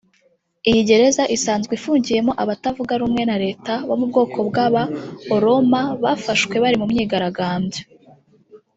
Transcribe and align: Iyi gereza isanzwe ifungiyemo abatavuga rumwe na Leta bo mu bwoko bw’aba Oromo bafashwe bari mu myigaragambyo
Iyi 0.69 0.81
gereza 0.89 1.23
isanzwe 1.35 1.71
ifungiyemo 1.75 2.31
abatavuga 2.43 2.93
rumwe 3.01 3.23
na 3.29 3.37
Leta 3.45 3.73
bo 3.87 3.95
mu 3.99 4.05
bwoko 4.11 4.37
bw’aba 4.47 4.83
Oromo 5.35 5.81
bafashwe 6.03 6.55
bari 6.63 6.75
mu 6.81 6.85
myigaragambyo 6.91 7.81